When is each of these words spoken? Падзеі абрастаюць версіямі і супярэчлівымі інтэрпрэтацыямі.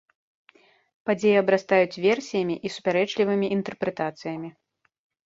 Падзеі 1.09 1.33
абрастаюць 1.41 2.01
версіямі 2.05 2.55
і 2.69 2.71
супярэчлівымі 2.77 3.47
інтэрпрэтацыямі. 3.57 4.49